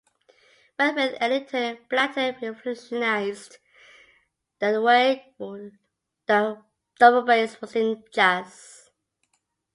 [0.77, 3.57] When with Ellington, Blanton revolutionized
[4.57, 6.63] the way the
[6.97, 8.89] double bass was used in jazz.